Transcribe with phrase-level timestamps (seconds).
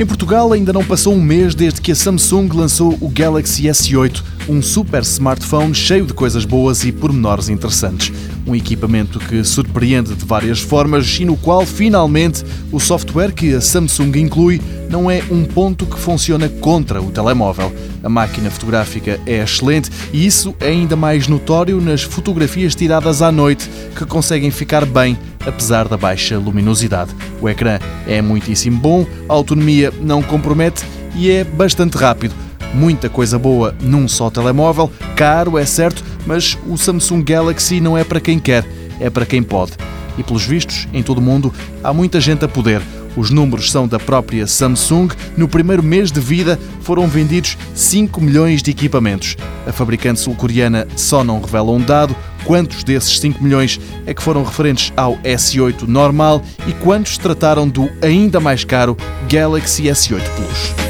[0.00, 4.22] Em Portugal ainda não passou um mês desde que a Samsung lançou o Galaxy S8,
[4.48, 8.10] um super smartphone cheio de coisas boas e pormenores interessantes.
[8.50, 13.60] Um equipamento que surpreende de várias formas e no qual, finalmente, o software que a
[13.60, 14.60] Samsung inclui
[14.90, 17.72] não é um ponto que funciona contra o telemóvel.
[18.02, 23.30] A máquina fotográfica é excelente e isso é ainda mais notório nas fotografias tiradas à
[23.30, 27.14] noite, que conseguem ficar bem apesar da baixa luminosidade.
[27.40, 32.34] O ecrã é muitíssimo bom, a autonomia não compromete e é bastante rápido.
[32.74, 38.04] Muita coisa boa num só telemóvel, caro é certo, mas o Samsung Galaxy não é
[38.04, 38.64] para quem quer,
[38.98, 39.72] é para quem pode.
[40.18, 41.52] E pelos vistos, em todo o mundo,
[41.82, 42.82] há muita gente a poder.
[43.16, 45.08] Os números são da própria Samsung.
[45.36, 49.36] No primeiro mês de vida foram vendidos 5 milhões de equipamentos.
[49.66, 54.44] A fabricante sul-coreana só não revela um dado, quantos desses 5 milhões é que foram
[54.44, 58.96] referentes ao S8 normal e quantos trataram do ainda mais caro
[59.28, 60.89] Galaxy S8 Plus.